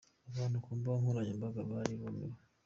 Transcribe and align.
Abantu 0.29 0.57
ku 0.63 0.69
mbuga 0.77 0.99
nkoranyambaga 1.01 1.61
bari 1.71 1.93
bumiwe. 1.99 2.39